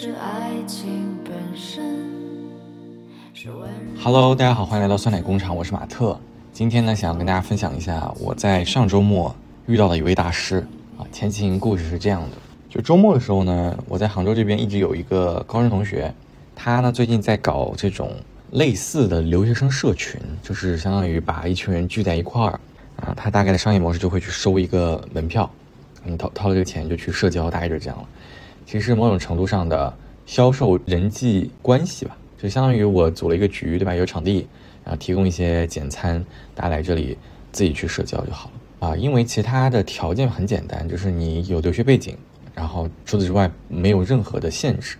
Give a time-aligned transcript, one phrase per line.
[0.00, 1.82] 是爱情本身。
[4.00, 6.16] Hello，大家好，欢迎来到酸奶工厂，我是马特。
[6.52, 9.34] 今天呢，想要跟大家分享一下我在上周末
[9.66, 10.64] 遇到的一位大师
[10.96, 11.02] 啊。
[11.10, 12.36] 前情故事是这样的，
[12.70, 16.14] 就周末的时候呢，我在杭州这边一直有一个高中同学，
[16.54, 18.12] 他呢最近在搞这种
[18.52, 22.60] 类似的留学生社群，就是相当于把一群人聚在一块儿
[23.02, 23.12] 啊。
[23.16, 25.50] 他大概的商业模式就会去收一个门票，
[26.04, 28.08] 你掏掏了这个钱就去社交，大概就是这样了。
[28.70, 29.90] 其实某种程度上的
[30.26, 33.94] 销售人际关系吧，就相当于我组了一个局，对吧？
[33.94, 34.46] 有场地，
[34.84, 36.22] 然后提供一些简餐，
[36.54, 37.16] 大家来这里
[37.50, 38.94] 自己去社交就好了啊。
[38.94, 42.14] 因为其他的条件很简单，就是你有留学背景，
[42.54, 44.98] 然后除此之外没有任何的限制，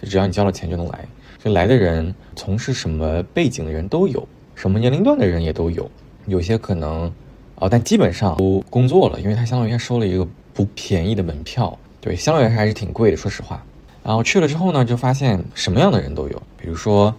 [0.00, 1.06] 就只要你交了钱就能来。
[1.44, 5.90] 就来的人从事什么背景的人都有，什么年龄段的人也都有，
[6.24, 7.12] 有些可能
[7.56, 11.78] 哦，但基本上都工作了，因为他相当于收了一个不便宜的门票。
[12.00, 13.62] 对，相对来说还是挺贵的，说实话。
[14.02, 17.14] 然后去了之后呢，就发现什么样的人都有，比如说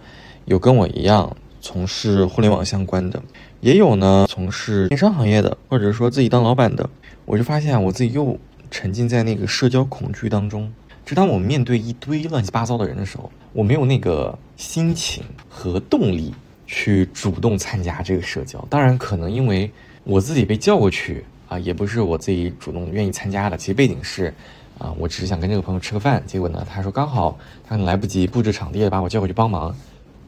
[0.46, 3.22] 有跟我一样从事互联网相关的，
[3.60, 6.90] 也有呢从事电商行业的，或者说自己当老板的。
[7.24, 8.36] 我就发现我自己又
[8.68, 10.72] 沉浸在那个社交恐惧当中。
[11.06, 16.34] 就当我面对一堆乱七八糟的人的时候，我没有那个心情和动力
[16.66, 18.58] 去主动参加这个社交。
[18.68, 19.70] 当然，可能因为
[20.02, 23.56] 我自己被叫过去啊，也不是我自己主动愿意参加的。
[23.56, 24.34] 其实背景是。
[24.82, 29.72] 啊，我只是想跟这个朋友吃个饭，结果呢，他说刚好他可能来不及布置场地，把我叫过去帮忙，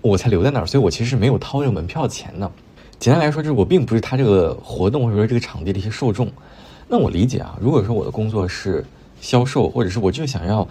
[0.01, 2.49] 我才留在那儿，所以我其实是没有掏这个门票钱的。
[3.01, 6.31] 简单来说，就是我并不是他这个活动或者说这个场地的一些受众。
[6.87, 8.85] 那我理解啊，如果说我的工作是
[9.21, 10.67] 销售，或者是我就想要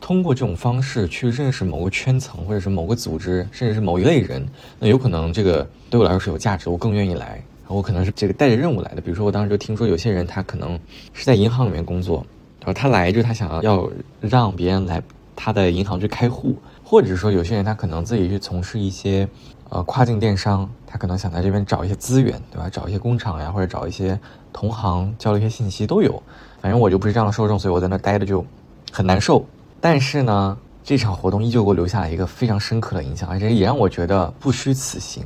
[0.00, 4.44] 通过这种方式去认识某个圈层，或者是某个组织，甚至是某一类人，
[4.80, 7.40] 那有可能这个对我来说是有价值，我更愿意来。
[7.68, 10.80] 我可能是这个带着任务来的，比如说我当时就听说有些人他可能
[11.12, 12.26] 是在银行里面工作。
[12.60, 15.02] 然后他来就他想要让别人来
[15.34, 19.28] 他的银行去开户，或者说有些人他可能自己去从事一些
[19.70, 22.68] 呃跨境电商，他可能想在这边找一些资源，对吧？
[22.68, 24.18] 找一些工厂呀，或者找一些
[24.52, 26.22] 同行交流一些信息都有。
[26.60, 28.44] 反正我就不是这样的受众，所以我在那待的就
[28.90, 29.46] 很难受。
[29.80, 35.24] 但是呢，这场活动依旧给我留下了一个非常深刻的印象，而且也让我觉得不虚此行。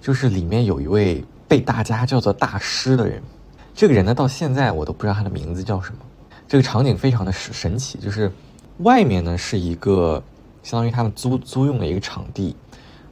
[0.00, 3.20] 就是里面有一位被大家叫做大师的人，
[3.74, 5.98] 这个人呢到现在我都不知道他的名字叫什么。
[6.48, 8.30] 这个场景非常的神神奇，就是
[8.78, 10.22] 外面呢是一个
[10.62, 12.54] 相当于他们租租用的一个场地，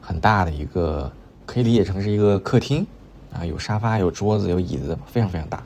[0.00, 1.10] 很大的一个，
[1.44, 2.86] 可以理解成是一个客厅
[3.32, 5.60] 啊，有沙发、有桌子、有椅子，非常非常大。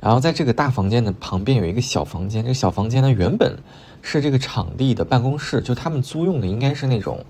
[0.00, 3.58] 然后在这个大房间的旁边有一个小房间，这个小房间呢原本
[4.00, 7.22] 是这个场地的办公室，就他们租用的应该是那种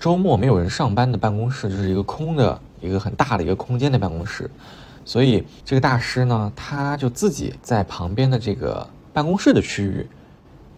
[0.00, 4.50] 周末没有人上班的办公室，就是一个空的一个很大的一个空间的办公室。
[5.04, 8.84] 所以这个大师呢，他就自己在旁边的这个。
[9.12, 10.06] 办公室的区域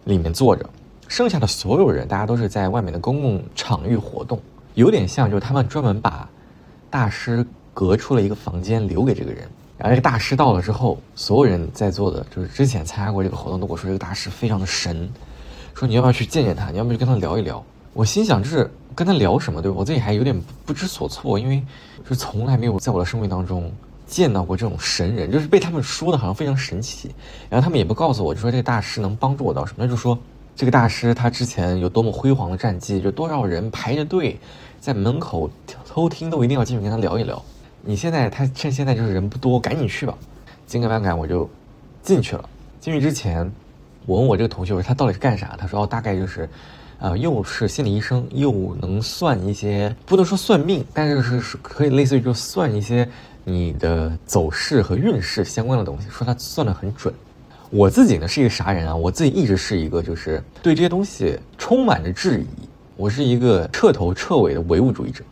[0.05, 0.69] 里面坐着，
[1.09, 4.41] 剩下的所有人大家都是在外面的公共场域活动，
[4.75, 6.29] 有点像就是他们专门把
[6.89, 9.49] 大师隔出了一个房间留给这个人。
[9.77, 15.09] 然后这个大师到了之后，所有人在座的就是之前参加过这个活动都我说这个大师非常的神，
[15.75, 17.65] 说你要不要去见见他，你要不要去跟他聊一聊？
[17.93, 19.71] 我心想就是跟他聊什么，对？
[19.71, 21.63] 我自己还有点不知所措，因为
[22.09, 23.73] 就从来没有在我的生命当中。
[24.11, 27.15] 见到过这种神人，就是被他们说的好像非常神奇，
[27.49, 30.19] 然后他们也不告诉我，就说这个大师能帮助我到什么，他就说
[30.57, 34.37] 这个大师他之前有多么辉煌的战绩，就多少人排着队
[34.81, 35.49] 在门口
[35.87, 37.41] 偷听都一定要进去跟他聊一聊。
[37.83, 40.13] 你现在他趁现在就是人不多，赶紧去吧。
[40.67, 41.49] 紧赶慢赶我就
[42.03, 42.45] 进去了。
[42.81, 43.51] 进去之前，
[44.07, 45.57] 我问我这个同学，我说他到底是干啥？
[45.57, 46.49] 他说哦，大概就是，
[46.99, 53.09] 呃，又是心理医生，又能算一些，不能说算命，但是是是可以类似于就算一些。
[53.45, 57.13] 你的走势和运势相关的东西，说他算得很准。
[57.71, 58.95] 我自己呢是一个啥人啊？
[58.95, 62.47] 我自己一直是一个就是对这些东西充满着质疑。
[62.97, 65.23] 我是一个彻头彻尾的唯物主义者，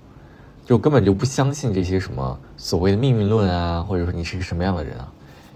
[0.64, 5.12] 就根本就不相信这些什么所谓的命运论啊，或者说你是一个什么样的人啊？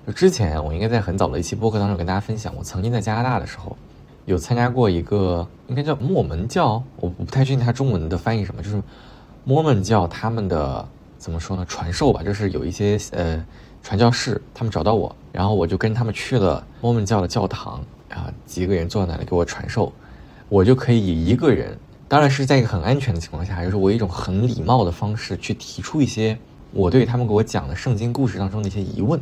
[0.07, 3.77] 就之前我应该在很早的一期播客当中跟大家分享，我曾经在加拿大的时候
[4.27, 8.83] 有参加过一个应该叫摩门教，我不太确定它中文的翻译什么，就是
[9.45, 10.89] 摩门教他们的。
[11.23, 11.65] 怎么说呢？
[11.67, 13.41] 传授吧，就是有一些呃
[13.81, 17.81] 传教士，他们找到我，然后我就跟他们去了摩门教的教堂
[18.11, 19.93] 啊，几个人坐在那里给我传授，
[20.49, 21.79] 我就可以以一个人，
[22.09, 26.37] 当然是在一个很安全的情况下，就是我一种很礼貌的方式去提出一些
[26.73, 29.17] 我对他们给我讲的圣经故事当中的一些疑问，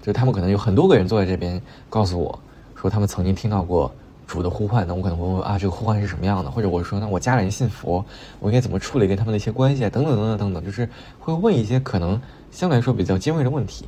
[0.00, 1.60] 就是他们可能有很多个人坐在这边
[1.90, 2.38] 告诉我
[2.74, 3.92] 说他们曾经听到过。
[4.32, 6.50] 主的呼唤，那我可能会问啊，这个呼唤是什么样的？
[6.50, 8.02] 或者我说，那我家人信佛，
[8.40, 9.90] 我应该怎么处理跟他们的一些关系啊？
[9.90, 10.88] 等等等等等等，就是
[11.20, 12.18] 会问一些可能
[12.50, 13.84] 相对来说比较尖锐的问题，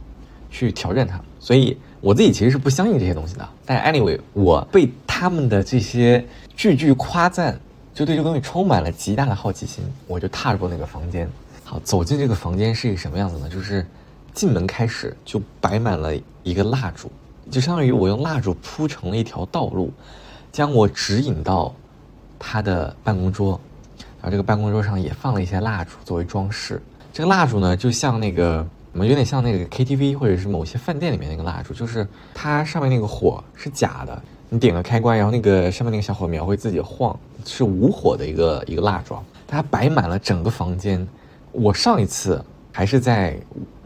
[0.51, 1.19] 去挑战他。
[1.41, 3.49] 所以我自己其实是不相信这些东西的。
[3.65, 6.23] 但 anyway，我被他们的这些
[6.55, 7.59] 句句夸赞，
[7.95, 11.27] 就对这个东西充满了极大的好奇心，我就踏入那个房间。
[11.65, 13.49] 好，走进这个房间是一个什么样子呢？
[13.49, 13.87] 就是
[14.35, 17.11] 进门开始就摆满了一个蜡烛，
[17.51, 19.91] 就相当于我用蜡烛铺成了一条道路，
[20.55, 21.75] 将我指引到
[22.39, 23.61] 他的办公桌。
[24.21, 26.81] 然后这个办公桌上也放了一些蜡烛作为装饰。
[27.13, 39.17] 这个蜡烛呢，就像那个，我们有点像那个 KTV 或者是某些饭店里面那个蜡烛，就是它上面那个火是假的，你点了开关，然后那个上面那个小火苗会自己晃，是无火的一个一个蜡烛，
[39.49, 41.05] 它摆满了整个房间。
[41.51, 43.37] 我上一次还是在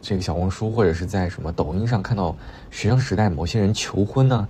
[0.03, 2.37] 这个小红书或者是在什么抖音上看到
[2.71, 4.47] 学生时代某些人求婚呢。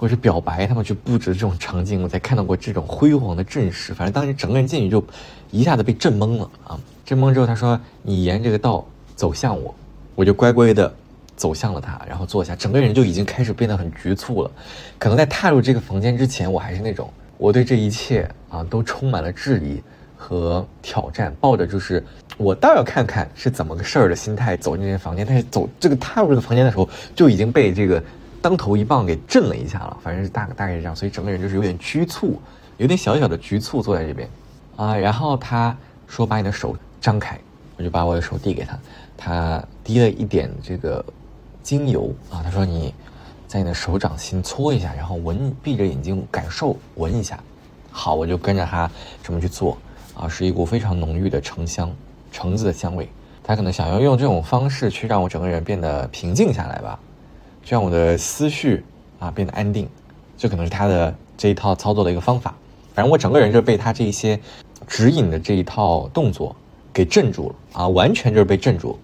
[0.00, 3.92] 或者是表白，他们去布置这种场景，我才看到过这种辉煌的阵势。
[3.92, 5.04] 反正当时整个人进去就
[5.50, 6.80] 一下子被震懵了啊！
[7.04, 8.82] 震懵之后，他说：“你沿这个道
[9.14, 9.74] 走向我。”
[10.16, 10.90] 我就乖乖的
[11.36, 14.50] 走向了他，然后坐下，整个人就已经开始变得很局促了。
[14.98, 19.82] 可能在踏入这个房间之前，我还是那种我对这一切啊都充满了质疑
[20.16, 22.02] 和挑战，抱着就是
[22.38, 25.26] 我倒要看看是怎么个事儿的心态走进这个房间。
[25.26, 28.02] 但是走这个踏入这个房间的时候，就已经被这个。
[28.42, 32.40] 当头一棒给震了一下了，反正是大大概是这样，所以整个人就是有点局促，
[32.78, 34.28] 有点小小的局促坐在这边，
[34.76, 35.76] 啊，然后他
[36.06, 37.38] 说把你的手张开，
[37.76, 38.78] 我就把我的手递给他，
[39.16, 41.04] 他滴了一点这个
[41.62, 42.94] 精油啊，他说你
[43.46, 47.38] 在你的手掌心搓一下，然后闻，闭着眼睛感受闻一下，
[47.90, 48.90] 好，我就跟着他
[49.22, 49.76] 这么去做，
[50.14, 51.94] 啊，是一股非常浓郁的橙香，
[52.32, 53.06] 橙子的香味，
[53.44, 56.98] 他可能想要用这种方式去让我整个人变得平静下来吧。
[57.62, 58.82] 就让我的思绪
[59.18, 59.88] 啊变得安定，
[60.36, 62.54] 这可能是他的这一套操作的一个方法。
[62.94, 64.38] 反正我整个人就被他这一些
[64.86, 66.54] 指引的这一套动作
[66.92, 68.98] 给镇住了啊，完全就是被镇住。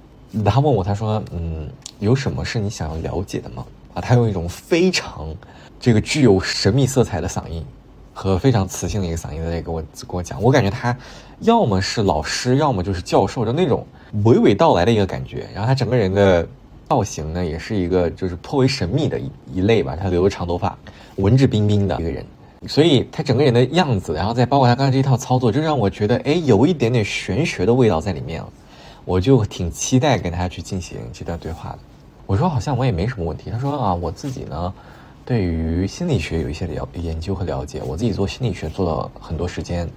[0.44, 1.68] 他问我，他说：“嗯，
[2.00, 3.64] 有什么是你想要了解的吗？”
[3.94, 5.32] 啊，他用一种非常
[5.78, 7.64] 这个具有神秘色彩的嗓音
[8.12, 10.42] 和非常磁性的一个嗓音在给我跟我讲。
[10.42, 10.94] 我感觉他
[11.40, 13.86] 要么是老师，要么就是教授，就那种
[14.24, 15.46] 娓娓道来的一个感觉。
[15.54, 16.46] 然后他整个人的。
[16.88, 19.96] 造型呢，也是一个就是颇为神秘的一一类吧。
[19.96, 20.76] 他留着长头发，
[21.16, 22.24] 文质彬彬的一个人，
[22.68, 28.48] 所以他整个人的样子，然后再包括他刚才这一套操作，就让我觉得，哎，有一点点玄学的味道在里面了。
[29.04, 31.78] 我就挺期待跟他去进行这段对话的。
[32.26, 33.50] 我说好像我也没什么问题。
[33.50, 34.74] 他说啊，我自己呢，
[35.24, 39.88] 对于心理学有一些了研究和了解，我自己做心理学做了很多时间。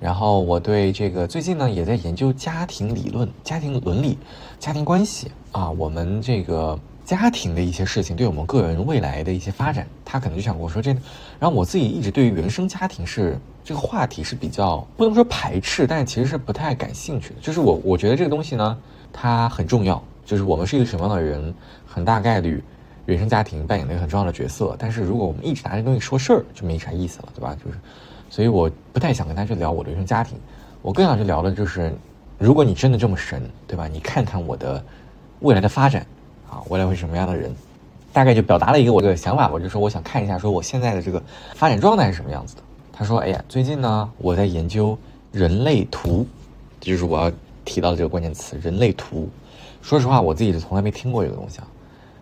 [0.00, 4.16] 然后我对这个最近呢也在研究家庭理论、家庭伦理、
[4.58, 11.00] 家庭关系啊，我们这个家庭的一些事情，对我们个人未来的一些发展，他可能就想跟我说这个。
[11.40, 17.40] 然后我自己一直对于原生家庭是这个话题是比较不能说排斥，但其实是不太感兴趣的。
[17.40, 18.78] 就是我我觉得这个东西呢，
[19.12, 21.52] 它很重要，就是我们是一个什么样的人，
[21.84, 22.62] 很大概率
[23.06, 24.76] 原生家庭扮演了一个很重要的角色。
[24.78, 27.56] 但是如果我们一直拿这东西说事儿，就没啥意思了，对吧？
[27.64, 27.78] 就是。
[28.30, 30.38] 所以我不太想跟他去聊我的原生家庭，
[30.82, 31.92] 我更想去聊的就是，
[32.38, 33.88] 如果你真的这么神，对吧？
[33.88, 34.82] 你看看我的
[35.40, 36.06] 未来的发展，
[36.50, 37.54] 啊，未来会是什么样的人？
[38.12, 41.22] 大概就表达了一个我的想法，我就说我想看一下，说我现在的这个
[41.54, 42.62] 发展状态是什么样子的。
[42.92, 44.98] 他说：“哎呀，最近呢，我在研究
[45.30, 46.26] 人类图，
[46.80, 47.30] 这就是我要
[47.64, 49.28] 提到的这个关键词——人类图。
[49.82, 51.68] 说实话，我自己是从来没听过这个东西啊。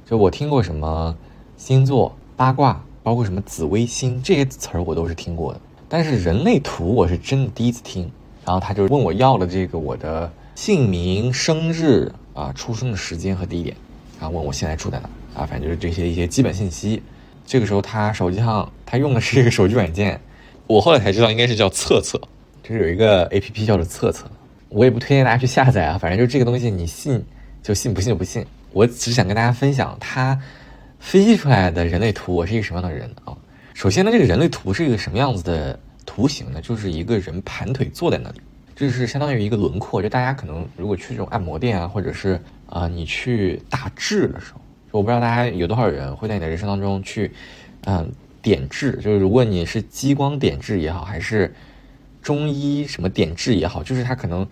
[0.05, 1.17] 就我听过什么
[1.57, 5.61] 星座、八卦，包括什么紫微星这些词儿，我都是听过的。”
[5.99, 8.03] 但是人类图我是真的第一次听，
[8.45, 13.75] 然后他就问我要了这个我的姓名、生日啊、出生的时间和地点，
[14.21, 15.09] 然后问我现在住在哪
[15.41, 17.03] 啊，反正就是这些一些基本信息。
[17.47, 20.21] 这个时候他手机上他用的是一个手机软件，
[20.67, 22.21] 我后来才知道应该是叫测测，
[22.63, 24.31] 就是有一个 A P P 叫做测测，
[24.69, 27.25] 我也不推荐大家去下载啊，反正就这个东西你信
[27.63, 28.45] 就信，不信就不信。
[28.75, 30.39] 我只想跟大家分享他
[31.01, 33.35] 分析出来的人类图，我是一个什么样的人啊。
[33.73, 35.79] 首先呢，这个人类图是一个什么样子的
[36.17, 36.63] 图形呢？
[36.63, 38.41] 就是一个人盘腿坐在那里，
[38.75, 40.01] 这是相当于一个轮廓。
[40.01, 44.61] 就大家可能如果去这种按摩店啊，或者是啊你去打痣的时候，
[44.93, 47.31] 我不知道大家有多少人会在你的人生当中去，
[47.85, 48.93] 嗯点痣。
[48.93, 51.55] 就是如果你是激光点痣也好，还是
[52.23, 54.49] 中医什么点痣也好，就是它可能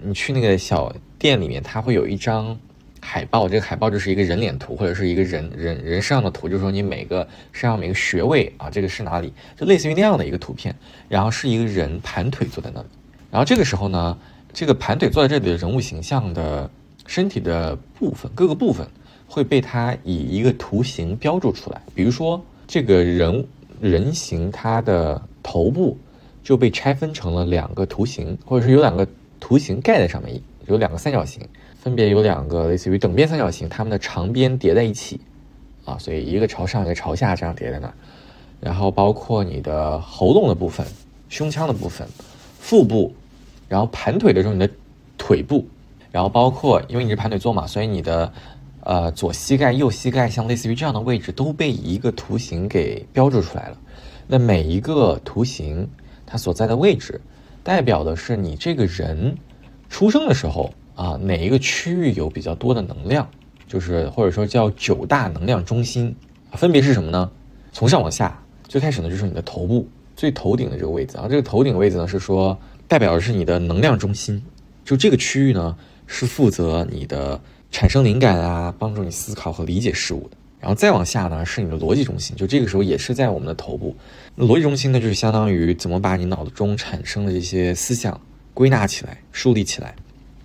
[0.00, 2.58] 你去那个小店里面，它会有一张。
[3.00, 10.74] 海报，这个海报就是一个人脸图，或者是一个人人人身上的图，就是说你每个身上每个穴位啊，这个是哪里，就类似于那样的一个图片。
[11.08, 12.86] 然后是一个人盘腿坐在那里，
[13.30, 14.16] 然后这个时候呢，
[14.52, 16.70] 这个盘腿坐在这里的人物形象的
[17.06, 18.86] 身体的部分，各个部分
[19.26, 21.80] 会被他以一个图形标注出来。
[21.94, 23.46] 比如说这个人
[23.80, 25.98] 人形，他的头部
[26.44, 29.06] 就被拆分成了两个图形，或者是有两个
[29.40, 30.40] 图形盖在上面。
[30.66, 31.42] 有两个三角形，
[31.80, 35.18] 分别有两个类似于等边三角形，它们的长边叠在一起，
[35.86, 37.94] 啊，所以一个朝上，一个朝下，这样叠在那儿。
[38.60, 40.86] 然后包括你的喉咙的部分、
[41.30, 42.06] 胸腔的部分、
[42.58, 43.10] 腹部，
[43.66, 44.68] 然后盘腿的时候你的
[45.16, 45.66] 腿部，
[46.12, 48.30] 然后包括因为你是盘腿坐嘛，所以你的
[48.82, 53.78] 呃左膝盖、右膝盖，像类似于这样的位置都被一个图形给标注出来了。
[54.26, 55.88] 那每一个图形
[56.26, 57.18] 它所在的位置，
[57.64, 59.34] 代表的是你这个人
[59.88, 63.26] 出生的时候啊哪一个区域有比较多的能量，
[63.66, 66.14] 就是或者说叫九大能量中心，
[66.52, 67.30] 分别是什么呢？
[67.72, 68.38] 从上往下。
[68.68, 74.40] 最开始呢，就是你的头部最头顶的这个位置啊，这个头顶位置呢是说代表的是你的能量中心，
[74.84, 75.74] 就这个区域呢
[76.06, 77.40] 是负责你的
[77.70, 80.36] 产生灵感啊，帮助你思考和理解事物的。
[80.60, 83.96] 然后再往下呢是你的逻辑中心，就这个时候也是在我们的头部。
[84.36, 88.20] 逻辑中心呢就是相当于怎么把你脑子中产生的这些思想
[88.52, 89.96] 归纳起来、树立起来。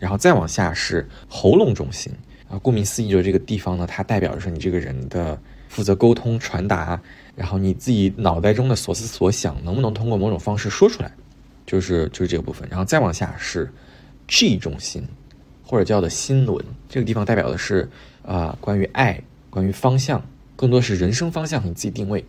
[0.05, 2.13] 然后再往下是喉咙中心
[2.47, 5.35] 啊，顾名思义，就是这个地方呢，它代表着是你这个人的
[5.67, 7.01] 负责沟通、传达。
[7.35, 11.11] 然后你自己脑袋中的所思所想能不能通过某种方式说出来，
[11.65, 12.67] 就是就是这个部分。
[12.69, 13.67] 然后再往下是
[14.27, 15.03] G 中心，
[15.63, 17.89] 或者叫的心轮，这个地方代表的是
[18.21, 19.19] 啊关于爱、
[19.49, 20.23] 关于方向，
[20.55, 22.23] 更多是人生方向你自己定位。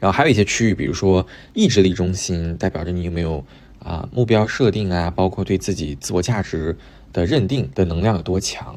[0.00, 3.44] 然后还有一些区域，比如说意志力中心，代表着你有没有
[3.80, 6.76] 啊目标设定啊，包括对自己自我价值
[7.12, 8.76] 的认定的能量有多强。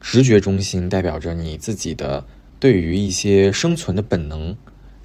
[0.00, 2.24] 直觉中心代表着你自己的
[2.60, 4.56] 对于一些生存的本能。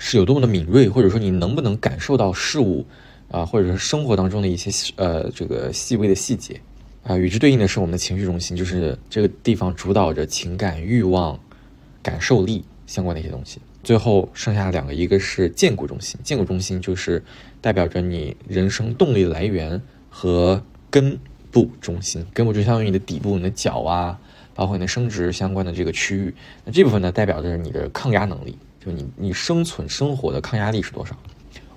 [0.03, 2.87] 是有多么的敏锐，或者说你能不能感受到事物，
[3.29, 6.59] 啊，或者是生活当中的一些呃这个细微的细节，
[7.03, 11.39] 啊，与之对应的是我们的情绪中心，就是这个地方主导着情感、欲望、
[12.01, 13.59] 感受力相关的一些东西。
[13.83, 17.23] 最后剩下两个，一个是建骨中心，建骨中心就是
[17.61, 21.19] 代表着你人生动力来源和根
[21.51, 24.17] 部中心，根部就相当于你的底部，你的脚啊，
[24.55, 26.33] 包括你的生殖相关的这个区域。
[26.65, 28.57] 那这部分呢，代表着你的抗压能力。
[28.83, 31.15] 就你你生存生活的抗压力是多少？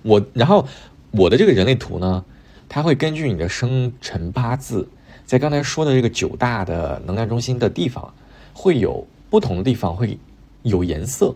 [0.00, 0.66] 我然后
[1.11, 2.25] 我的这个人类图呢，
[2.66, 4.88] 它会根据你的生辰八字，
[5.26, 8.11] 在刚才说的这个九大的能量中心的地方，
[8.54, 10.19] 会有不同的地方会
[10.62, 11.35] 有颜色，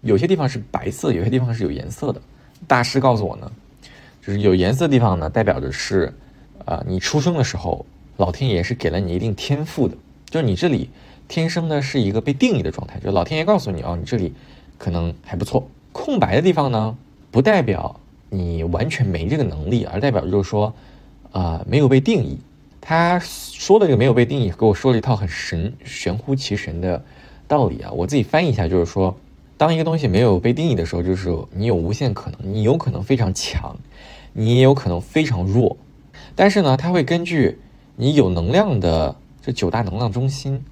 [0.00, 2.18] 有些地方是白色，有些地方是有颜色的。
[2.66, 3.52] 大师告诉我呢，
[4.24, 6.10] 就是有颜色的地方呢，代表的是，
[6.64, 7.84] 啊，你出生的时候，
[8.16, 9.96] 老天爷是给了你一定天赋的，
[10.28, 10.88] 就是你这里
[11.28, 14.32] 天生的是一个被定义的状态，就老天爷告诉你哦，你这里。
[14.78, 15.64] 可能还不错。
[15.92, 16.96] 空白的地方呢，
[17.30, 18.00] 不代表
[18.30, 20.74] 你完全没这个能力，而代表就是说，
[21.30, 22.36] 啊，没有被定义。
[22.80, 27.00] 他说的这个没有被定义，给我说了一套很神、玄乎其神的
[27.46, 27.92] 道理啊。
[27.92, 29.16] 我自己翻译一下，就是说，
[29.56, 33.76] 当一个东西没有被定义的时候，就是你有无限可能，你有可能非常强，
[34.32, 35.76] 你也有可能非常弱。
[36.34, 37.58] 但是呢，它会根据
[37.96, 40.62] 你有能量的这九大能量中心，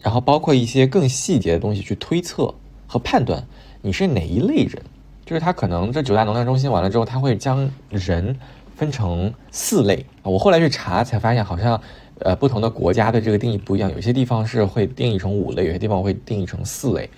[0.00, 2.54] 然后包括一些更细节的东西去推测
[2.86, 3.44] 和判断。
[3.80, 4.82] 你是哪一类人？
[5.24, 8.34] 就是他可能这九大能量中心完了之后，他会将人
[8.74, 10.04] 分成四类。
[10.22, 11.80] 我后来去查才发现，好像
[12.20, 17.08] 呃不同的国家的这个定义不一样，有些地方是会定义成五类，有些地方会定义成四类。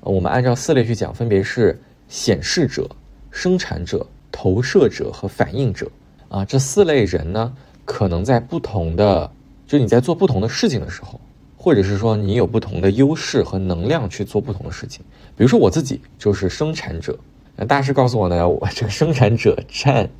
[0.00, 2.88] 我们按照四类去讲，分别是显示者、
[3.30, 5.88] 生产者、投射者和反应者
[6.32, 6.44] 啊。
[6.44, 7.52] 这四类人呢，
[7.84, 9.30] 可能在不同的，
[9.66, 11.20] 就你在做不同的事情的时候。
[11.64, 15.00] 或者是说你有不同的优势和能量去做不同的事情，
[15.36, 17.16] 比如说我自己就是生产者。
[17.54, 20.10] 那大师告诉我呢，我这个生产者占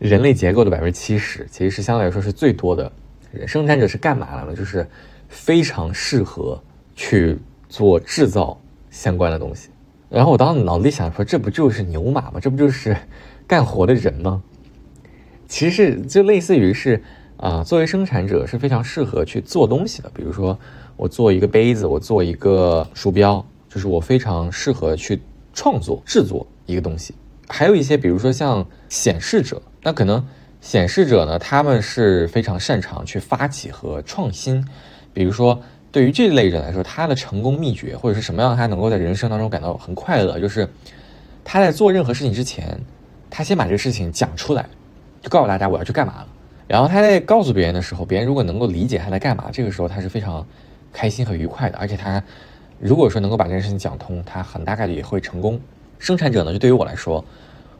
[0.00, 2.90] 人类结构的百分之七十，其实是相对来说是最多的。
[3.46, 4.56] 生产者是干嘛的呢？
[4.56, 4.84] 就是
[5.28, 6.60] 非常适合
[6.96, 7.38] 去
[7.68, 9.68] 做制造相关的东西。
[10.10, 12.40] 然后我当时脑子里想说，这不就是牛马吗？
[12.40, 12.96] 这不就是
[13.46, 14.42] 干活的人吗？
[15.48, 17.02] 其实就类似于是。
[17.38, 20.10] 啊，作为生产者是非常适合去做东西的。
[20.14, 20.58] 比如说，
[20.96, 25.20] 我做一个杯子，我做一个鼠标，就是我非常适合去
[25.52, 27.14] 创作、制作一个东西。
[27.46, 30.26] 还有一些，比如说像显示者，那可能
[30.62, 34.66] 显示者呢，他们是非常擅长去发起和创新。
[35.12, 35.60] 比如说，
[35.92, 40.66] 对于这类人来说，他的成功秘诀或者是什么样，他能够在人生当中感到很快乐，就是
[41.44, 42.80] 他在做任何事情之前，
[43.28, 44.66] 他先把这个事情讲出来，
[45.26, 46.26] 就告诉大家我要去干嘛了。
[46.68, 50.46] 然后他在告诉别人的时候，别人如果能够理解他在干嘛，这个时候他是非常
[50.92, 51.76] 开心和愉快的。
[51.78, 52.22] 而且他
[52.78, 55.60] 如果说能够把这件事情讲通，他很大概率也会成功。
[55.98, 57.24] 生产者呢，就对于我来说，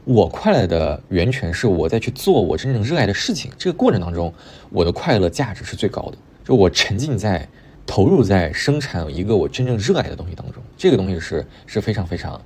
[0.03, 4.35] 我快乐的源泉是我在去做我真正热爱的事情，这个过程当中，
[4.71, 6.19] 我的快乐价值是最高的。
[6.45, 7.49] 就我沉浸在、
[7.87, 12.41] 投入在生产一个我真正热爱的东西当中，这个东西是是非常非常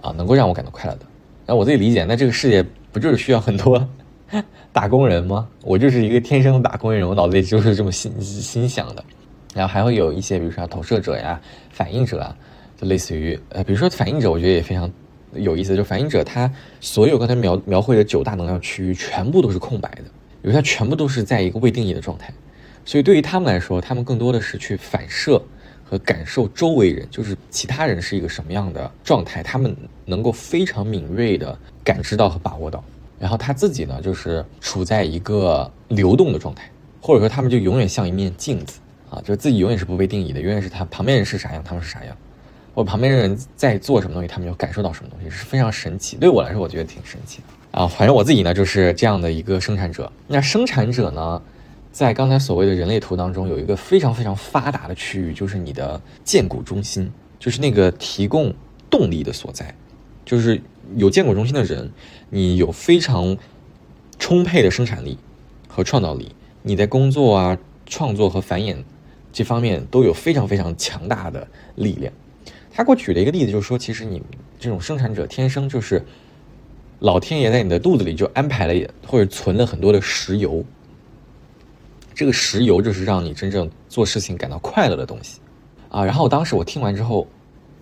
[0.00, 1.06] 啊，能够让我感到快乐的。
[1.44, 3.84] 那我自己理解，那这个世界不就是需要很多？
[4.72, 5.48] 打工人吗？
[5.62, 9.04] 我就是一个天生的打工人，我脑子里就是这么心心想的。
[9.54, 11.40] 然后还会有一些，比如说投射者呀、
[11.70, 12.36] 反应者啊，
[12.76, 14.90] 就类似于呃，比如说反应者，我觉得也非常
[15.34, 15.76] 有意思。
[15.76, 16.50] 就反应者，他
[16.80, 20.04] 所有刚才描描绘的九大能量区域全部都是空白的，
[20.42, 22.34] 因为它全部都是在一个未定义的状态。
[22.84, 25.40] 所以对于他们来说，他们更多的是去反射
[25.84, 32.82] 和感受周围人，就是其他人是一个什么样的状态，他们能够非常敏锐的感知到和把握到。
[33.24, 38.78] 然后他自己呢，就是处在一个流动的状态，或者说他们就永远像一面镜子。
[39.08, 42.14] 啊，就是自己永远是不被定义的，永远是他旁边人是啥样，他们是啥样。
[42.74, 46.18] 我旁边人在做什么东西，他们就感受到什么东西，是非常神奇。
[46.18, 47.86] 对我来说，我觉得挺神奇的啊。
[47.86, 50.12] 反正我自己呢，就是这样的一个生产者。
[50.26, 51.40] 那生产者呢，
[51.92, 58.52] 在刚才所谓的人类图当中，有一个非常非常发达的区域，就是你的剑骨中心，就是那个提供
[58.90, 59.74] 动力的所在。
[60.26, 60.60] 就是
[60.96, 61.90] 有剑骨中心的人，
[62.30, 63.36] 你有非常
[64.18, 65.18] 充沛的生产力
[65.68, 66.34] 和创造力。
[66.62, 68.76] 你在工作啊、创作和繁衍。
[69.36, 72.12] 这方面都有非常非常强大的力量。
[72.70, 74.22] 他给我举了一个例子，就是说，其实你
[74.60, 76.04] 这种生产者天生就是
[77.00, 80.64] 老天爷在你的肚子里就安排了或者存了很多的石油。
[82.14, 85.40] 这个石油就是让你真正做事情感到快乐的东西
[85.88, 86.04] 啊。
[86.04, 87.26] 然后当时我听完之后，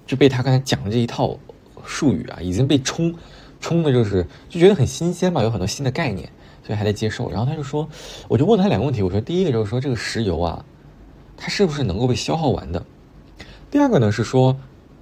[0.06, 1.38] 就被他刚才讲的这一套
[1.84, 3.14] 术语啊，已经被冲
[3.60, 6.28] 冲的，就是就觉得很新鲜嘛，有很多新的概念，
[6.66, 7.30] 所以还在接受。
[7.30, 7.88] 然后他就说，
[8.28, 10.64] 我就问他两个问题，我说第一个就是说这个石油啊。
[11.34, 12.80] 它是不是能够被消耗完的？
[13.68, 14.56] 第二个呢是说，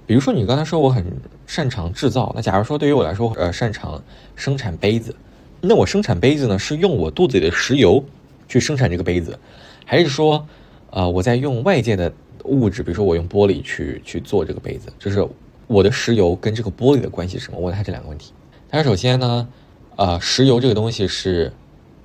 [0.07, 1.05] 比如说你刚才说我很
[1.45, 4.03] 擅长制造，那假如说对于我来说，呃，擅长
[4.35, 5.15] 生产杯子，
[5.59, 8.03] 那我生产杯子呢是用我肚子里的石油
[8.47, 9.37] 去生产这个杯子，
[9.85, 10.43] 还是说，
[10.89, 12.11] 呃，我在用外界的
[12.45, 15.27] 物质，比如说我用玻璃去去做这个杯子，就是
[15.71, 17.59] 我的石油跟这个玻璃的关系是什么？
[17.59, 18.33] 问他这两个问题。
[18.69, 19.47] 他说，首先呢，
[19.95, 21.51] 呃，石油这个东西是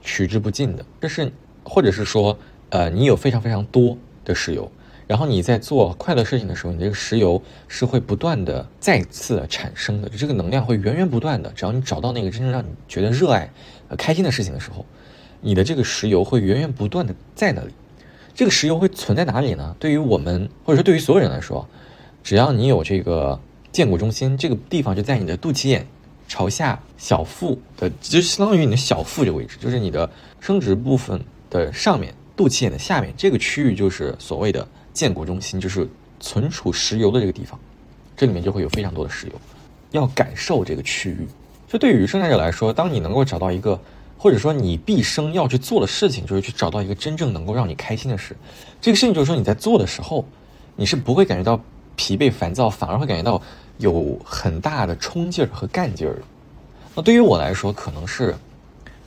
[0.02, 1.30] 取之不尽的，这是
[1.64, 2.38] 或者是说，
[2.70, 3.98] 呃，你有非常非常多。
[4.26, 4.68] 的石油，
[5.06, 11.48] 然后你在做快乐事情的时候，你这个石油是会不断的再次产生的，这个能量会源源不断的。
[11.54, 13.48] 只要你找到那个真正让你觉得热爱、
[13.96, 14.84] 开心的事情的时候，
[15.40, 17.72] 你的这个石油会源源不断的在那里。
[18.34, 19.76] 这个石油会存在哪里呢？
[19.78, 21.64] 对于我们，或者说对于所有人来说，
[22.24, 23.38] 只要你有这个
[23.76, 25.86] 建骨中心，这个地方就在你的肚脐眼
[26.26, 30.08] 朝下小腹的，就相当于你的小腹这个位置，就是你的
[30.40, 32.14] 生殖部分的上面。
[32.34, 35.86] 肚脐眼的下面这个区域就是所谓的建骨中心，就是
[36.20, 37.60] 存储石油的这个地方，
[38.16, 39.32] 这里面就会有非常多的石油。
[39.90, 41.28] 要感受这个区域，
[41.68, 43.78] 就对于生产者来说，当你能够找到一个，
[44.16, 48.34] 或者说你毕生要去做的事情，就是去找到一个真正能够让你开心的事。
[48.80, 50.24] 这个事情就是说你在做的时候，
[50.76, 51.62] 你是不会感觉到
[51.94, 53.40] 疲惫烦躁，反而会感觉到
[53.78, 56.16] 有很大的冲劲儿和干劲儿。
[56.94, 58.34] 那对于我来说，可能是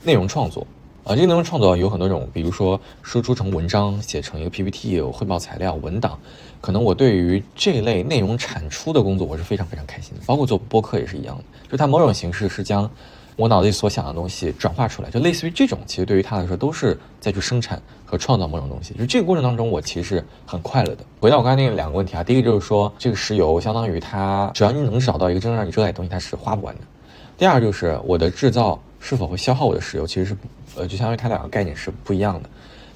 [0.02, 0.66] 内容创作。
[1.02, 6.18] 啊，这个内容创作有很多种，比如说输出成文章，写成一个 PPT，有汇报材料、文档。
[6.60, 10.20] 可能我对于这类内容产出的工作，我是非常非常开心的。
[10.26, 12.88] 包括做播客也是一样的，就它某种形式是将
[13.40, 18.92] 我脑子里所想的东西转化出来，就类似于这种，其实对于他来说都是在去生产和创造某种东西。
[18.94, 21.04] 就这个过程当中，我其实很快乐的。
[21.18, 26.82] 回到我刚才那两个问题啊，第一个就是说，这个石油相当于它，只要你能找到一个真正让你热爱的东西，它是花不完的。
[27.38, 30.36] 第二就是我的制造是否会消耗我的石油，其实是。
[30.76, 32.48] 呃，就相当于它两个概念是不一样的。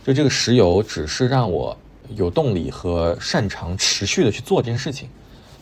[0.04, 1.76] 就这个石油只是让我
[2.10, 5.08] 有动力和擅长持续的去做这件事情，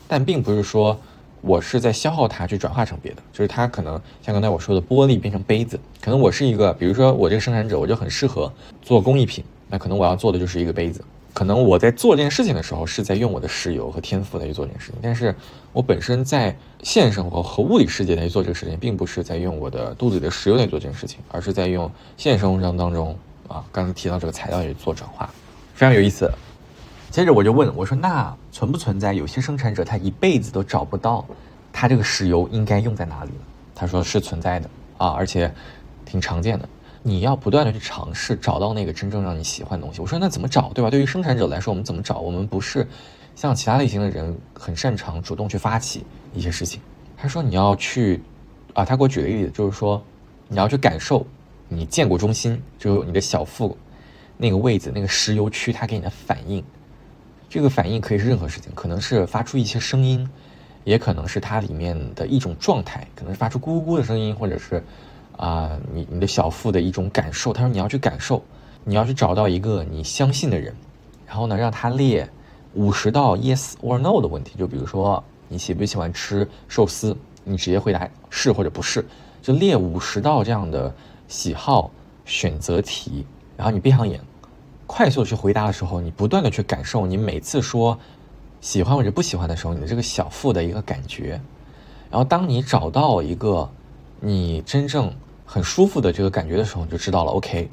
[0.07, 0.95] 但并不是说
[1.43, 3.23] 我是在消耗它去转化成别的。
[3.33, 8.51] 就是它可能像刚才我说的，玻璃变成杯子，可能我是一个，比如说我这个生产者，我就很适合
[8.81, 11.05] 做工艺品，那可能我要做的就是一个杯子。
[11.35, 15.35] 可能我在做这件事情的时候是在用我的石油和天赋来去做这件事情，但是
[15.73, 23.17] 我本身在现实生活和物理世界来去做这个事情，并不是在用我的肚子里的石油来做这件事情，而是在用现实生活当当中
[23.49, 25.29] 啊，刚才提到这个材料去做转化，
[25.75, 26.31] 非常有意思。
[27.13, 31.23] 接着我就问我说：“那存不存在有些生产者他一辈子都找不到
[31.71, 33.45] 他这个石油应该用在哪里了？”
[33.77, 35.53] 他说是存在的啊，而且
[36.07, 36.67] 挺常见的。
[37.03, 40.01] 你要不断的去尝试找到那个真正让你喜欢的东西。
[40.01, 40.89] 我说那怎么找，对吧？
[40.89, 42.19] 对于生产者来说，我们怎么找？
[42.19, 42.89] 我们不是
[43.37, 46.81] 像其他类型的人很擅长主动去发起一些事情。
[47.15, 48.23] 他说你要去
[48.73, 50.03] 啊，他给我举了一个例子，就是说
[50.49, 51.27] 你要去感受
[51.69, 53.77] 你建骨中心，就是你的小腹
[54.39, 56.65] 那个位置那个石油区，它给你的反应。
[57.53, 60.27] 这个反应可以是任何事情，可能是发出一些声音，
[60.85, 64.83] 也可能是它里面的一种状态，可能是发出咕咕咕的声音，或者是。
[65.37, 68.41] 啊，你你的小腹的一种感受，他说你要去感受，
[68.85, 70.73] 你要去找到一个你相信的人，
[71.27, 72.29] 然后呢，让他列
[72.75, 79.05] 五十道 yes or no 的问题，就比如说你喜不喜欢吃寿司，你直接回答是或者不是，
[79.41, 80.95] 就列五十道这样的
[81.27, 81.91] 喜好
[82.25, 84.21] 选择题，然后你闭上眼，
[84.95, 87.99] 快速去回答的时候，你不断的去感受你每次说
[88.61, 91.41] 喜欢或者不喜欢的时候，你的这个小腹的一个感觉。
[92.11, 93.67] 然后当你找到一个
[94.21, 95.11] 你真正
[95.47, 97.33] 很舒服的这个感觉的时候，你就知道了。
[97.33, 97.67] OK，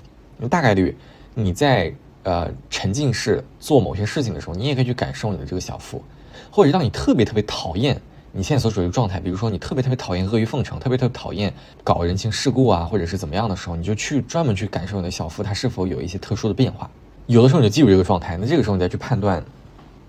[0.50, 0.98] 大概率
[1.36, 6.02] 你在呃沉浸式做某些事情的时候，你也可以去感受你的这个小腹，
[6.50, 8.02] 或者当你特别特别讨厌。
[8.32, 11.54] 你现在所处的状态，比如说你特别特别讨厌阿谀奉承，特别特别讨厌
[11.84, 16.90] 搞人情世故啊，或者是怎么样的时候，你就去专门去感受你的小腹，它是否有一些特殊的变化。
[17.30, 19.44] 有的时候你就记住这个状态，那这个时候你再去判断，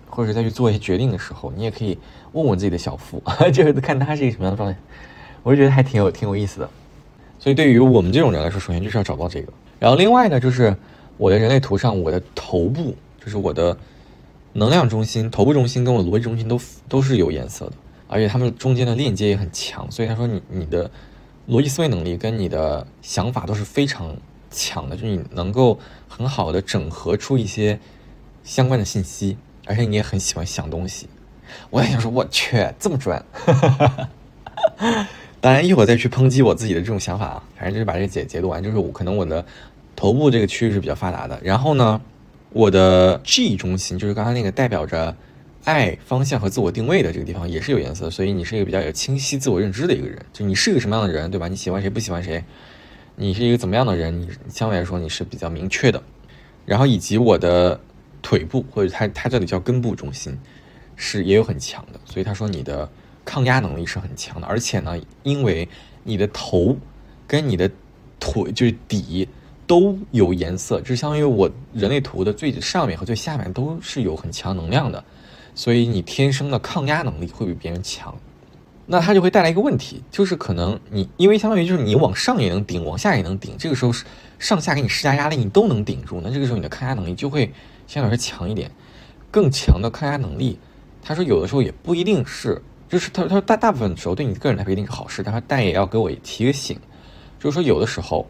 [0.09, 1.99] 或者是再去做一些决定的时候，你也可以
[2.33, 4.79] 问问自己的小腹，就 是看他是一个什么样的状态。
[5.43, 6.71] 我就觉得还挺有挺有意思的。
[7.39, 9.53] 所以对于我们这种人来说，首先就是要找到这个。
[9.79, 10.75] 然后另外呢，就是
[11.19, 13.77] 我的人类图上，我的头部就是我的
[14.55, 17.73] 能量中心、头部中心跟我逻辑中心都都是有颜色的。
[18.09, 20.91] 而且他们中间的链接也很强，所以他说你你的
[21.51, 24.17] 逻辑思维能力跟你的想法都是非常
[24.51, 27.79] 强的，就是你能够很好的整合出一些
[28.43, 29.37] 相关的信息，
[29.67, 31.09] 而且你也很喜欢想东西。
[31.71, 33.25] 我也想说，我去这么专，
[35.41, 39.45] 当然一会儿再去抨击我自己的这种想法啊，反正就是把这个解解读完，就是我可能我的
[39.95, 42.01] 头部这个区域是比较发达的，然后呢，
[42.53, 45.17] 我的 G 中心就是刚才那个代表着。
[45.65, 50.19] 爱方向和自我定位的这个地方也是有颜色，所以你是一个比较有清晰自我认知的一个人。
[50.33, 51.49] 就你是一个什么样的人，对吧？
[51.49, 52.43] 你喜欢谁，不喜欢谁？
[53.23, 54.19] 你是一个怎么样的人？
[54.19, 56.03] 你相对来说你是比较明确的。
[56.65, 57.79] 然后以及我的
[58.23, 60.35] 腿部或者他他这里叫根部中心，
[60.97, 62.01] 是也有很强的。
[62.07, 62.91] 所以他说你的
[63.23, 65.69] 抗压能力是很强的，而且呢，因为
[66.03, 66.75] 你的头
[67.27, 67.71] 跟你的
[68.19, 69.29] 腿就是底
[69.67, 75.05] 都有颜色，就相当于我人类图的最上面和最下面都是有很强能量的。
[75.55, 78.17] 所以你天生的抗压能力会比别人强，
[78.87, 84.05] 那它就会带来一个问题，就是可能你因为相当于就是你往上也能顶，往下也能顶，这个时候是
[84.39, 87.53] 上下给你施加压力，你都能顶住，那这个时候你的抗压能力就会
[87.87, 88.71] 相对来说强一点。
[89.31, 90.59] 更强的抗压能力，
[91.03, 96.77] 他说有的时候也不一定是，就是他他说大大部分时候对你个人来说一定是好事，但他但也要给我提个醒，
[97.39, 98.27] 就是说有的时候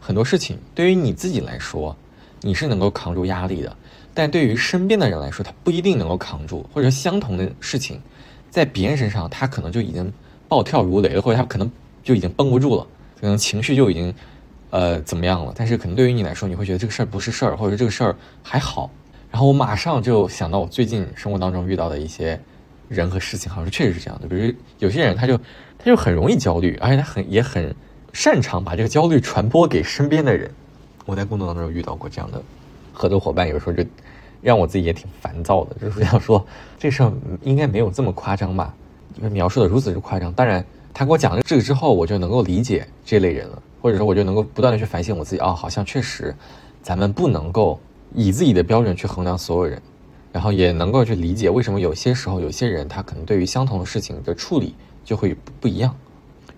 [0.00, 1.94] 很多事情对于你自己来说，
[2.40, 3.76] 你是能够扛住压力的。
[4.14, 8.00] 但对于身边的人来说，他不一定能够扛住，或者相同的事情，
[8.50, 10.12] 在别人身上，他可能就已经
[10.48, 11.70] 暴跳如雷了，或者他可能
[12.02, 12.86] 就已经绷不住了，
[13.20, 14.12] 可能情绪就已经，
[14.70, 15.52] 呃，怎么样了？
[15.56, 18.90] 但是可能对于你来说，你会觉得这个事儿不是事儿，或者说这个事儿还好。
[19.30, 22.40] 然后我马上就想到我最近生活当中遇到的一些
[22.88, 24.26] 人和事情，好像确实是这样的。
[24.26, 25.36] 比如有些人，他就
[25.78, 27.72] 他就很容易焦虑，而且他很也很
[28.12, 30.50] 擅长把这个焦虑传播给身边的人。
[31.06, 32.42] 我在工作当中遇到过这样的。
[32.92, 33.82] 合作伙伴有时候就
[34.40, 36.44] 让我自己也挺烦躁的，就是想说
[36.78, 38.74] 这事儿应该没有这么夸张吧？
[39.16, 40.32] 因为描述的如此之夸张。
[40.32, 45.42] 当然，他给我讲了这个之后，我就能够理解这类人了，或者说我就能够不断的去反省我自己。
[45.42, 46.34] 哦，好像确实，
[46.82, 47.78] 咱们不能够
[48.14, 49.80] 以自己的标准去衡量所有人，
[50.32, 54.74] 然后也能够去理解为什么有些时候有些人他可能对于相同的事情的处理
[55.04, 55.94] 就会不一样。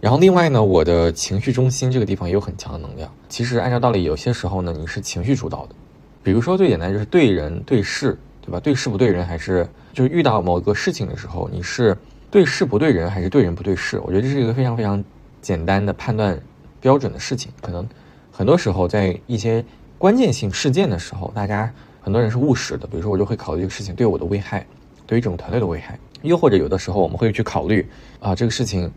[0.01, 3.11] 然后另外呢，我的情绪中心这个地方也有很强的能量。
[3.29, 5.75] 其实按照道理，有些时候呢，你是情绪主导的。
[6.23, 8.61] 比如说最简单就是对人对事，对吧？
[8.61, 11.97] 对事不对人，还是就是遇到某个事情的时候，你是
[12.31, 13.99] 对事不对人，还是对人不对事？
[14.05, 15.03] 我觉得这是一个非常非常
[15.41, 16.41] 简单的判断
[16.81, 17.51] 标准的事情。
[17.61, 17.87] 可能
[18.31, 19.65] 很多时候在一些
[19.99, 22.87] 关键性事件的时候，大家很多人是务实的。
[22.87, 24.65] 比如说我就会考虑这个事情对我的危害，
[25.07, 25.99] 对于整个团队的危害。
[26.23, 27.85] 又或者有的时候我们会去考虑
[28.21, 28.89] 啊这个事情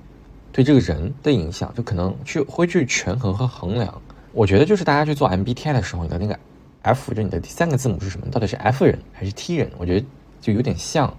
[0.52, 4.02] 对这个人的影响，就可能去会去权衡和衡量。
[4.32, 6.38] 我觉得就是大家去做 MBTI 的时候，你的那个。
[6.86, 8.28] F 就你的第三个字母是什么？
[8.32, 9.72] 到底是 F 人还是 T 人？
[9.76, 10.06] 我觉得
[10.40, 11.12] 就有点像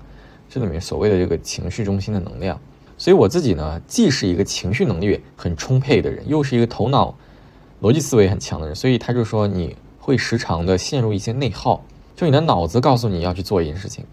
[0.49, 2.59] 这里面所谓的这个情绪中心的能量。
[2.97, 7.13] 所以我自己呢，既是一个情绪能力很充沛的人，又是一个头脑
[7.83, 8.77] 逻辑思维很强的人。
[8.77, 14.05] 所以他就说你会时常的陷入一些内耗，就你的脑子告诉你要去做一件事情，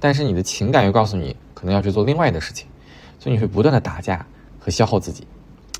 [0.00, 2.66] 但是你的情感又告诉你可能要去做另外的事情，
[3.20, 4.26] 所以你会不断的打架
[4.58, 5.26] 和消耗自己。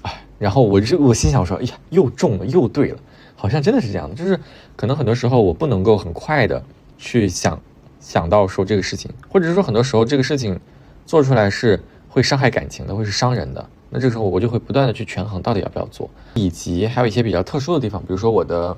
[0.03, 2.99] 哎，然后我这我心想说，哎呀，又中了，又对了。
[3.47, 4.37] 好像真的是这样的，就是
[4.75, 6.61] 可能很多时候我不能够很快的
[6.99, 7.57] 去想
[8.01, 10.59] 想到说这个事情，或者是说很多时候这个事情
[11.07, 13.65] 做出来是会伤害感情的，会是伤人的。
[13.89, 18.77] 那这个时候我就会不断的去权衡到底要不要做，以及还有一些比较特殊的地方，比如说我的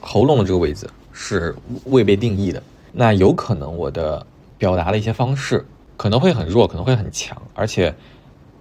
[0.00, 1.56] 喉咙的这个位置是
[1.86, 4.26] 未被定义的，那有可能我的
[4.58, 5.64] 表达的一些方式
[5.96, 7.94] 可能会很弱，可能会很强，而且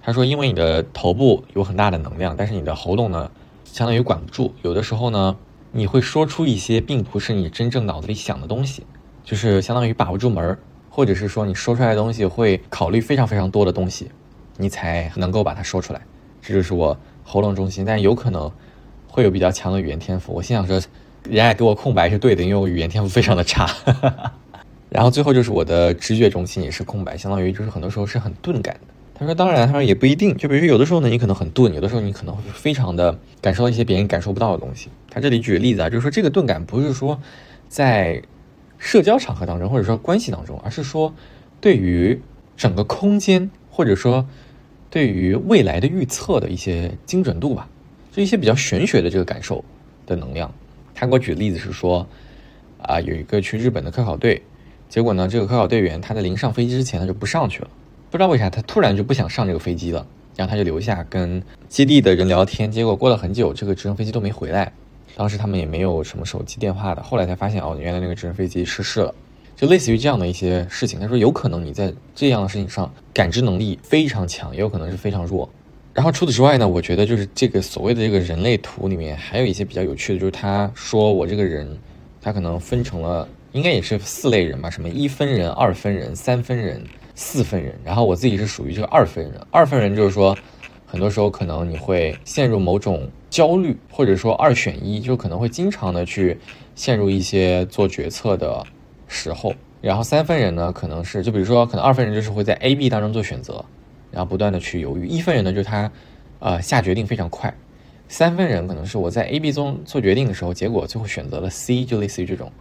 [0.01, 3.29] 他说因为你的头部有很大的能量，但是你的喉咙呢？
[3.71, 5.37] 相当于管不住，有的时候呢，
[5.71, 8.83] 你会说出一些并不是你真正脑子里想的东西，
[9.23, 10.57] 就是相当于把不住门儿，
[10.89, 14.09] 或者是说你说出来的东西会考虑非常非常多的东西，
[14.57, 16.01] 你才能够把它说出来。
[16.41, 18.51] 这就是我喉咙中心，但有可能
[19.07, 20.33] 会有比较强的语言天赋。
[20.33, 20.81] 我心想说，
[21.23, 23.69] 人家给我空白是对的，因为我语言天赋非常的差。
[24.89, 28.93] 然后最后就是我的知觉中心也是空白，相当于就是很多时候是很钝感的。
[29.19, 34.87] 他说，当然，他说也不一定，就比如说有的时候呢，你可能很钝，有的时候你可能会非常的感受到一些别人感受不到的东西。
[35.09, 37.19] 他这里举个例子啊，就是说这个钝感不是说
[37.67, 38.21] 在
[38.77, 41.13] 社交场合当中或者说关系当中，而是说
[41.59, 42.21] 对于
[42.55, 44.25] 整个空间或者说
[44.89, 47.67] 对于未来的预测的一些精准度吧，
[48.13, 49.61] 就一些比较玄学的这个感受
[50.05, 50.49] 的能量。
[50.95, 52.07] 他给我举的例子是说，
[52.81, 54.41] 啊，有一个去日本的科考队。
[54.87, 57.69] 结果呢，这个科考队员他在临上飞机之前他就不上去了，
[58.11, 60.03] 不知道为啥他突然就不想上这个飞机了，
[60.35, 62.71] 然后他就留下跟基地的人聊天。
[62.71, 64.71] 结果过了很久，这个直升飞机都没回来，
[65.15, 67.03] 当时他们也没有什么手机电话的。
[67.03, 69.13] 后来才发现哦，原来那个直升飞机失事了，
[69.55, 70.99] 就类似于这样的一些事情。
[70.99, 75.47] 他说有可能你在这样的事情上感知能力非常强，也有可能是非常弱。
[75.93, 81.77] 然后除此之外呢，我觉得就是这个所谓的这个人类图里面还有一些比较有趣的，就是他说我这个人，
[82.19, 83.27] 他可能分成了。
[83.51, 86.83] 应该也是四类人吧，什么一分人、二分人、三分人、
[87.19, 87.77] 四分人。
[87.83, 89.33] 然后我自己是属于这个二分人。
[89.51, 90.35] 二分人就是说，
[90.87, 96.39] 很多时候可能你会陷入某种焦虑，或者说二选一，就可能会经常的去
[96.75, 98.65] 陷入一些做决策的
[99.09, 99.53] 时候。
[99.81, 103.63] 然后三分人呢，可能是就比如说，可能二分人就是会在 A、B 当中做选择，
[104.11, 105.05] 然后不断的去犹豫。
[105.05, 105.91] 一分人呢，就是他
[106.39, 107.53] 呃下决定非常快。
[108.07, 112.51] 三分人可能是我在 A、B 中做决定的时候，结果最后选择了 C，就类似于这种。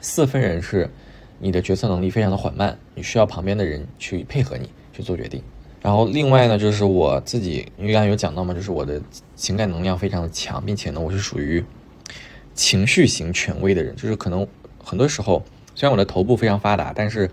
[0.00, 0.90] 四分人是，
[1.38, 5.42] 你的决策能力非常的缓慢，你需要旁边的人去配合你去做决定。
[5.82, 9.00] 然后另外呢，就是我自己，因为刚才有讲到嘛，就是我的
[9.34, 11.64] 情感能量非常的强，并且呢，我是属于
[12.54, 14.46] 情绪型权威的人，就是可能
[14.82, 15.42] 很多时候，
[15.74, 17.30] 虽然我的头部非常发达，但是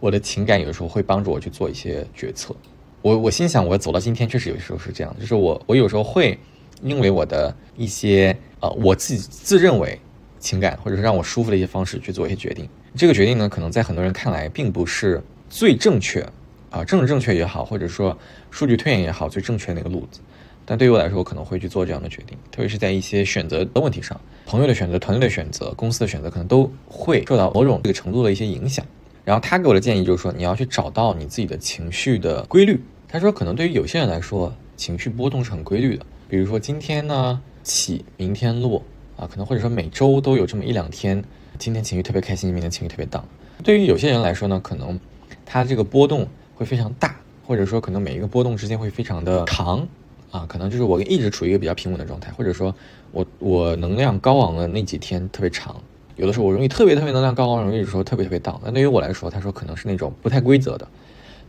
[0.00, 2.54] 我的情感有的时候会帮助我去做一些决策。
[3.02, 6.38] 我我心想，我走到今天确实有时候是这样，就是我我有时候会
[6.82, 9.98] 因为我的一些呃，我自己自认为。
[10.40, 12.68] 情感，或者是让我舒服的一些方式去做一些决定。
[12.96, 16.24] 这个决定呢，可能在很多人看来并不是最正确，
[16.70, 18.16] 啊，政治正确也好，或者说
[18.52, 20.20] 数据推演也好，最正确那个路子。
[20.64, 28.86] 但对于我来说，我可能会去做这样的决定，特别是在一些选择的问题上，朋友的选择、团队的选择、公司的选择，可能都会受到某种这个程度的一些影响。
[29.24, 32.80] 然后他给我的建议就是说，你要去找到你自己的情绪的规律。
[33.08, 38.80] 他说，可能对于有些人来说，情绪波动是很规律的，比如说今天呢起，明天落。
[39.16, 41.22] 啊，可能或者说每周都有这么一两天，
[41.58, 43.24] 今天情绪特别开心，明天情绪特别荡。
[43.62, 44.98] 对于有些人来说呢，可能
[45.46, 49.86] 他这个波动会非常大，或者说可能每一个波动之间会非常的长。
[50.30, 52.74] 啊，可能就是我一直处于一个比较平稳的状态，或者说
[53.12, 55.80] 我我能量高昂的那几天特别长。
[56.16, 58.60] 有的时候我容易特别特别能量高昂，容易有时候特别特别荡。
[58.64, 60.88] 那对于我来说，他说可能是那种不太规则的，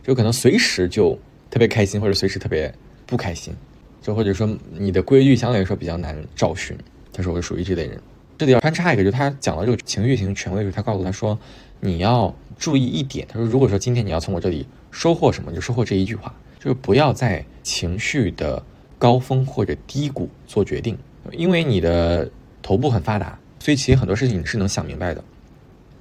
[0.04, 1.18] 就可能随时就
[1.50, 2.72] 特别开心，或者随时特别
[3.06, 3.52] 不开心，
[4.00, 6.78] 就或者说你的规律相对来说比较难找寻。
[7.12, 8.00] 他说我属于这类人，
[8.38, 11.38] 这里要穿插一个，就是他讲到这个情绪型权威时，他告诉他说，
[11.80, 13.26] 你要注意一点。
[13.30, 18.62] 他说，如果说今天你要从我这里收获什么，就收获这一句话，就是不要在情绪的
[18.98, 20.98] 高峰或者低谷做决定，
[21.32, 25.24] 因为你的头部很发达，所以其实很多事情你是能想明白的。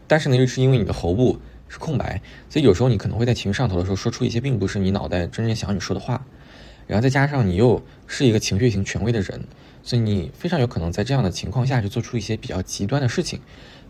[0.06, 6.26] 但是呢，又是因为你的喉部是空白，所以有时候你可能会在情绪上头的时候说出一些并不是你脑袋真正想你说的话，
[6.86, 9.41] 然后再加上你又是一个情绪型权威的人。
[9.86, 13.39] 所以你非常有可能在这样的情况下去做出一些比较极端的事情，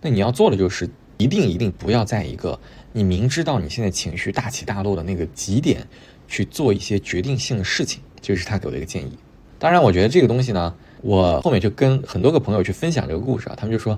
[0.01, 2.59] 那你要做的就是一定一定不要在一个
[2.91, 5.87] 你明知道你现在情绪大起大落的那个极点
[6.27, 9.17] 去做一些决定性的事情，这是他给我的一个建议。
[9.57, 13.97] 当然，我觉得这个东西呢，我后面就跟很多个朋友去分享这个故事啊，他们就说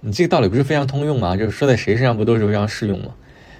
[0.00, 1.36] 你这个道理不是非常通用吗？
[1.36, 3.14] 就是说在谁身上不都是非常适用吗？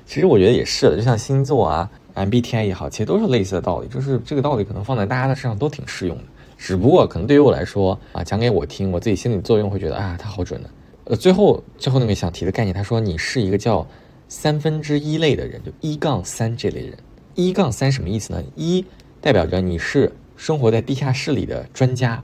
[0.04, 6.24] 其实我觉得也是的，就像星座啊、MBTI 也好，其实都是类似的道理，就是这个道理可能放在大家的身上都挺适用的。
[6.56, 10.70] 只不过可能对于我来说啊，讲给我听，我自己心理作用会觉得啊，他好准的。
[11.04, 13.86] 呃，最后最后那个想提的概念，他说你是一个叫
[14.28, 16.96] 三分之一类的人，就一杠三这类人。
[17.34, 18.42] 一杠三什么意思呢？
[18.56, 18.84] 一
[19.20, 22.22] 代表着你是生活在地下室里的专家，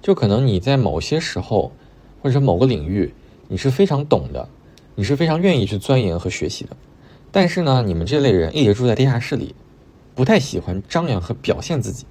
[0.00, 1.70] 就可能你在某些时候
[2.22, 3.12] 或者说某个领域
[3.48, 4.48] 你是非常懂的，
[4.94, 6.76] 你是非常愿意去钻研和学习的。
[7.30, 9.54] 但是呢，你们这类人一直住在地下室里，
[10.14, 12.06] 不太喜欢张扬和表现自己。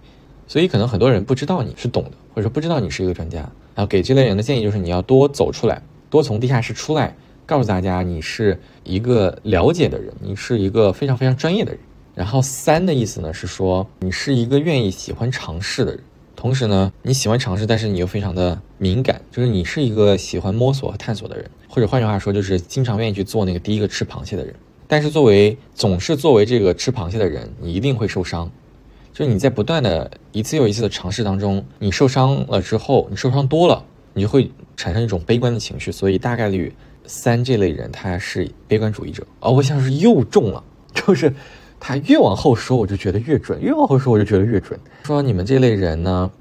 [0.52, 3.38] 所以可能很多人不知道你是懂的，或者说不知道你是一个专家。
[3.74, 11.80] 然后给这类人的建议就是你要多走出来，多从地下室出来，告诉大家你是一个了解的人，你是一个非常非常专业的人。
[12.14, 16.04] 然后三的意思呢是说你是一个愿意喜欢尝试的人，
[16.36, 24.54] 同时呢你喜欢尝试，但是你又非常的敏感，就是你是一个喜欢摸索和探索的人，或者换句话说就是经常愿意去做那个第一个吃螃蟹的人。
[24.86, 28.52] 但是作为总是作为这个吃螃蟹的人，你一定会受伤。
[29.14, 35.92] 就是你在不断的一次又一次的尝试当中，你受伤了之后，你受伤多了，你就会产生一种悲观的情绪。
[35.92, 36.74] 所以大概率
[37.06, 41.34] 三这类人他是悲观主义者，而我像是又中了， 就是
[41.80, 44.80] 他越往后说我就觉得越准，越往后说我就觉得越准。
[45.04, 46.32] 说你们这类人呢，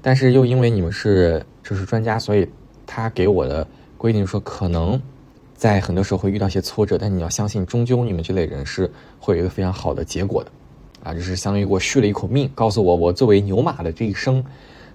[0.00, 2.48] 但是又因为你们是就是专家，所以
[2.86, 3.66] 他给我的
[3.98, 5.00] 规定说可能
[5.54, 10.50] 在很多时候会遇到一些挫折，但你要相信，终究你们这类人是会有一个非常好的结果的。
[11.02, 14.44] 啊，就是相当于给我续了一口命，告诉我我作为牛马的这一生，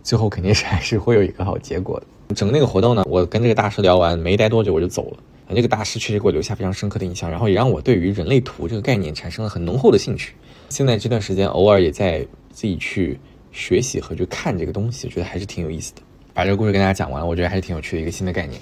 [0.03, 2.35] 最后肯定是还是会有一个好结果的。
[2.35, 5.17] 整个那个活动呢，我跟这个大师聊完，没待多久我就走了。
[5.53, 10.33] 这个大师确实给我留下非常深刻的印象，然后也让我对于人类图这个概念产生了很浓厚的兴趣。
[10.69, 13.19] 现在这段时间偶尔也在自己去
[13.51, 16.01] 学习和去看这个东西，觉得还是挺有意思的。
[16.33, 18.59] 把这个故事跟大家讲完了，我觉得还是挺有趣的一个新的概念。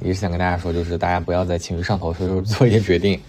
[0.00, 3.20] 也是想跟大家说，就是大家不要在情绪上头的时候做一些决定。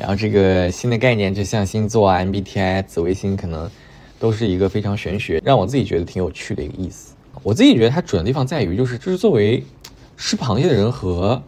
[0.00, 3.70] 然后这个新的概念，就像星座啊、MBTI、紫微星，可能
[4.18, 7.14] 都是一个非常玄学，让我自己觉得挺有趣的一个意思。
[7.42, 9.62] 我自己觉得它准的地方在于，就是就是作为
[10.16, 11.40] 吃螃蟹的人和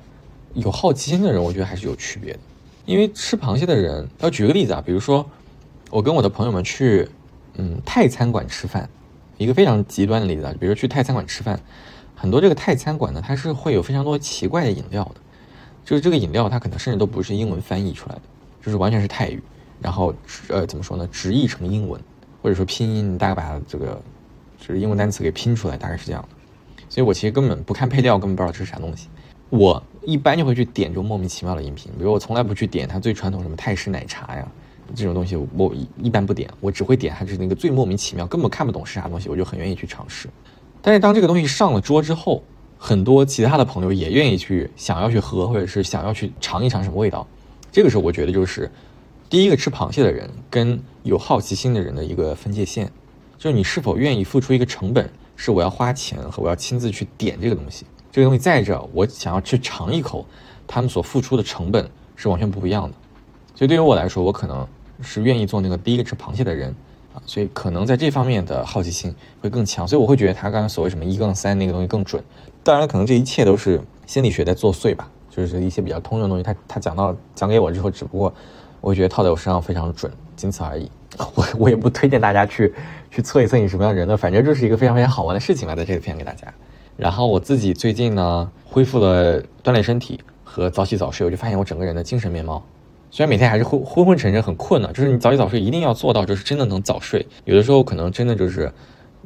[0.53, 2.39] 有好奇心的人，我觉得还是有区别的。
[2.85, 5.25] 因为吃螃蟹的人，要举个例子啊，比如说
[5.91, 7.09] 我跟我的朋友们去
[7.55, 8.87] 嗯泰餐馆吃饭，
[9.39, 11.59] 一个非常极端的例子啊，比如去泰餐馆吃饭，
[12.15, 15.15] 很多这个泰餐馆呢，它是会有非常多奇怪的饮料的，
[15.85, 18.23] 就是这个饮料它可能甚至都不是英文翻译出来的。
[18.63, 19.43] 就是完全是泰语，
[19.81, 20.15] 然后
[20.49, 21.09] 呃怎么说呢？
[21.11, 22.01] 直译成英文，
[22.41, 24.01] 或者说拼音，大概把这个
[24.59, 26.29] 就是英文单词给拼出来，大概是这样的。
[26.89, 29.09] 所以我其实根本不看配料，根本不知道这是啥东西。
[29.51, 34.47] 我一般就会去点这种莫名其妙的饮品，比如我从来不去点它最传统什么泰式奶茶呀
[34.95, 40.29] 这种东西，我一般不点，我只会点它是那个最莫名其妙，根本看不懂是啥东西，我就很愿意去尝试。
[40.81, 42.43] 但是当这个东西上了桌之后，
[42.79, 47.27] 很多其他的朋友也愿意去想要去喝，或者是想要去尝一尝什么味道。
[47.73, 48.71] 这个时候，我觉得就是
[49.31, 52.93] 第一个吃螃蟹的人跟有好奇心的人的一个分界线，
[53.39, 57.87] 就是你是否愿意付出一个成本，是我要花钱和我要亲自去点这个东西。
[58.11, 60.27] 这个东西在这，我想要去尝一口，
[60.67, 62.95] 他们所付出的成本是完全不一样的。
[63.55, 64.69] 所以对于我来说，我可能
[65.01, 66.69] 是愿意做那个第一个吃螃蟹的人
[67.15, 69.89] 啊，所以可能在这方面的好奇心会更强。
[69.89, 72.23] 所以我会觉得他刚才所谓什么一杠三那个东西更准。
[72.63, 75.11] 当然，可能这一切都是心理学在作祟吧。
[75.35, 78.33] 就是一些比较通用的东西，他他讲到讲给我之后，只不过
[78.83, 80.91] 我觉得套在我身上非常准，仅此而已。
[81.35, 82.75] 我我也不推荐大家去
[83.11, 86.47] 去测一测你什么样的人呢，反正就是一个非常非常好玩的事情吧，在这里分享给大家。
[86.97, 92.63] 然后我自己最近呢，恢复了锻炼身体和早起早睡，我就发现我整个人的精神面貌，
[93.11, 97.27] 虽然每天还是昏昏昏沉沉很困呢，就是你早起早睡一定要做到，就是真的能早睡。
[97.45, 98.71] 有的时候可能真的就是。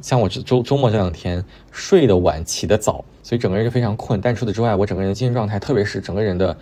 [0.01, 4.21] 像我周周末这两天睡得晚，起得早，所以整个人就非常困。
[4.21, 6.57] 但除此之外，我整个人的精神状态，特别是整个人的，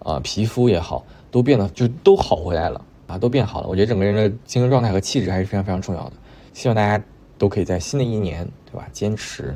[0.00, 3.68] 呃，皮肤也好，都变得就都好回来了啊，都变好了。
[3.68, 6.12] 我觉得整个人的精神状态和气质还是非常非常重要的。
[6.52, 7.02] 希望大家
[7.38, 8.86] 都可以在新的一年，对吧？
[8.92, 9.54] 坚持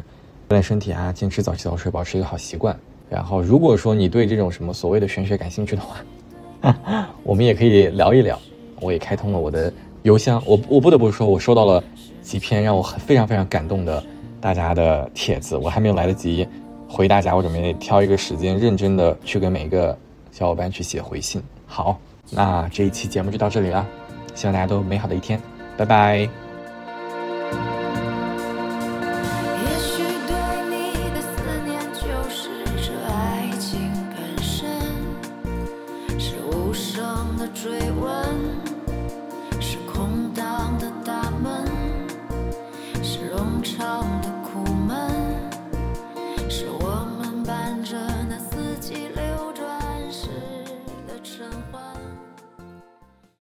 [0.49, 2.79] 锻炼身体啊，坚持早起早睡，保持一个好习惯。
[3.11, 8.39] 然后，如果说你对这种什么所谓的玄学感兴趣的话， 我们也可以聊一聊。
[8.81, 11.83] 我也开通了我的邮箱，我我不得不说，我收到了。
[12.29, 14.05] 几篇让我很非常非常感动的
[14.39, 16.47] 大家的帖子，我还没有来得及
[16.87, 19.97] 回大家，我准备挑一个时间认真的去给每一个
[20.31, 21.43] 小伙伴去写回信。
[21.67, 21.99] 好，
[22.31, 23.87] 那这一期节目就到这里了，
[24.35, 25.41] 希望大家都有美好的一天，
[25.79, 26.48] 拜拜。